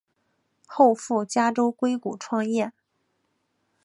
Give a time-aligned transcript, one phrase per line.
[0.65, 2.73] 后赴加州硅谷创业。